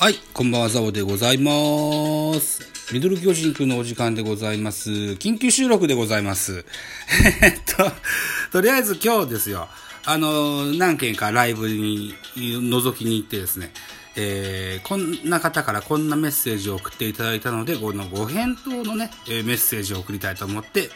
[0.00, 1.52] はい、こんばんは、ザオでございま
[2.38, 2.60] す。
[2.94, 4.90] ミドル巨人くんのお時間でございます。
[4.92, 6.64] 緊急収録でございます。
[7.42, 7.90] えっと、
[8.52, 9.68] とりあえず今日ですよ、
[10.04, 13.72] あの、何件かライブに覗きに行ってですね、
[14.14, 20.92] えーこんな方からこんなメッセージを送っていただいたので、このご返答のね、メッセージを送りたいと思って、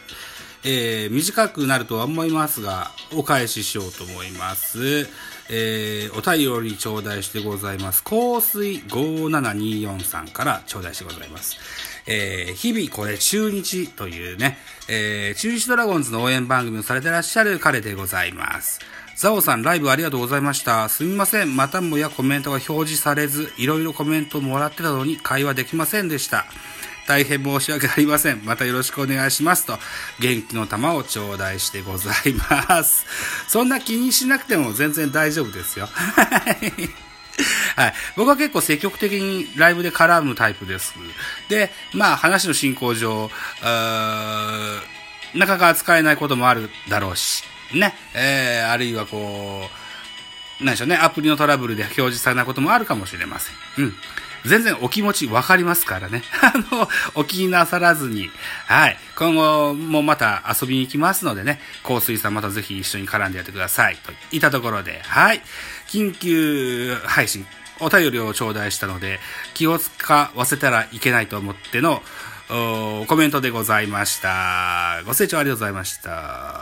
[0.64, 5.08] えー短くなるとは思いますが、お返ししようと思います。
[5.50, 8.02] えーお便り頂戴してございます。
[8.04, 11.56] 香水5724さんから頂戴してございます。
[12.06, 14.58] えー日々これ中日というね、
[14.88, 18.80] えー中日ドラゴンズの応援番組をされてらっしゃる彼でございます。
[19.14, 20.88] ザオさん、ライブありがとうございました。
[20.88, 21.54] すみません。
[21.54, 26.46] またもやコメントが表示されず、いろいろコメントもらってたのに会話できませんでした。
[27.06, 28.44] 大変申し訳ありません。
[28.44, 29.78] またよろしくお願いしますと、
[30.20, 33.06] 元気の玉を頂戴してございます。
[33.48, 35.88] そんな気にしなくても全然大丈夫ですよ。
[37.76, 37.94] はい。
[38.16, 40.94] 僕は結構積極的にライブで絡むタイプです。
[41.48, 43.30] で、まあ話の進行上、
[43.62, 47.94] なかなか扱えないこともあるだろうし、ね。
[48.14, 49.68] えー、あるいはこ
[50.60, 53.54] う、なんでしょうね、アプリのトラブルで表示されないこともあるかもしれません。
[53.78, 53.94] うん。
[54.44, 56.22] 全然お気持ちわかりますからね。
[56.42, 58.30] あの、お気になさらずに。
[58.66, 58.98] はい。
[59.16, 63.96] 今後もまた遊びに行きますのでね、香水さんまたぜひ一緒に絡んでやってください。
[63.96, 65.42] といったところで、はい。
[65.88, 67.46] 緊急配信、
[67.80, 69.20] お便りを頂戴したので、
[69.54, 72.02] 気を使わせたらいけないと思っての、
[72.48, 75.02] コメントでございました。
[75.06, 76.61] ご清聴ありがとうございました。